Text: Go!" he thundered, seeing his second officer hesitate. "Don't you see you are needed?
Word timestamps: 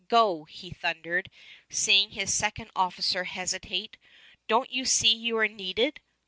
Go!" 0.07 0.45
he 0.45 0.71
thundered, 0.71 1.29
seeing 1.69 2.09
his 2.09 2.33
second 2.33 2.71
officer 2.75 3.25
hesitate. 3.25 3.97
"Don't 4.47 4.71
you 4.71 4.83
see 4.83 5.13
you 5.13 5.37
are 5.37 5.47
needed? 5.47 5.99